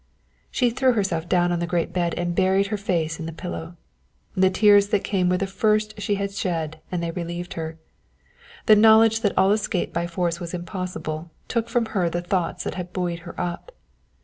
She 0.49 0.71
threw 0.71 0.93
herself 0.93 1.29
down 1.29 1.51
on 1.51 1.59
the 1.59 1.67
great 1.67 1.93
bed 1.93 2.15
and 2.15 2.33
buried 2.33 2.65
her 2.73 2.75
face 2.75 3.19
in 3.19 3.27
the 3.27 3.31
pillow. 3.31 3.77
The 4.35 4.49
tears 4.49 4.87
that 4.87 5.03
came 5.03 5.29
were 5.29 5.37
the 5.37 5.45
first 5.45 6.01
she 6.01 6.15
had 6.15 6.31
shed 6.31 6.79
and 6.91 7.03
they 7.03 7.11
relieved 7.11 7.53
her. 7.53 7.77
The 8.65 8.75
knowledge 8.75 9.21
that 9.21 9.37
all 9.37 9.51
escape 9.51 9.93
by 9.93 10.07
force 10.07 10.39
was 10.39 10.55
impossible 10.55 11.29
took 11.47 11.69
from 11.69 11.85
her 11.93 12.09
the 12.09 12.23
thoughts 12.23 12.63
that 12.63 12.73
had 12.73 12.91
buoyed 12.93 13.19
her 13.29 13.39
up. 13.39 13.71